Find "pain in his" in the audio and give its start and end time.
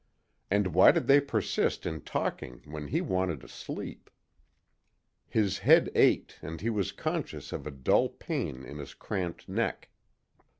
8.09-8.95